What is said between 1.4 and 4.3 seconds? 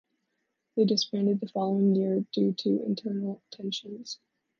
the following year due to internal tensions.